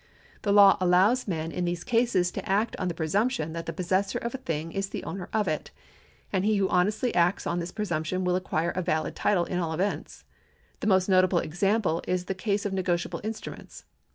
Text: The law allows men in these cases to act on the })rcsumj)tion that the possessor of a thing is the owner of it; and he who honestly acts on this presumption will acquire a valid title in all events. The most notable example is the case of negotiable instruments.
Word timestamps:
The 0.41 0.51
law 0.51 0.77
allows 0.81 1.27
men 1.27 1.51
in 1.51 1.63
these 1.63 1.83
cases 1.83 2.31
to 2.31 2.49
act 2.49 2.75
on 2.77 2.87
the 2.87 2.95
})rcsumj)tion 2.95 3.53
that 3.53 3.67
the 3.67 3.71
possessor 3.71 4.17
of 4.17 4.33
a 4.33 4.39
thing 4.39 4.71
is 4.71 4.89
the 4.89 5.03
owner 5.03 5.29
of 5.31 5.47
it; 5.47 5.69
and 6.33 6.43
he 6.43 6.57
who 6.57 6.67
honestly 6.69 7.13
acts 7.13 7.45
on 7.45 7.59
this 7.59 7.71
presumption 7.71 8.23
will 8.23 8.35
acquire 8.35 8.71
a 8.71 8.81
valid 8.81 9.15
title 9.15 9.45
in 9.45 9.59
all 9.59 9.73
events. 9.73 10.23
The 10.79 10.87
most 10.87 11.07
notable 11.07 11.37
example 11.37 12.01
is 12.07 12.25
the 12.25 12.33
case 12.33 12.65
of 12.65 12.73
negotiable 12.73 13.21
instruments. 13.23 13.83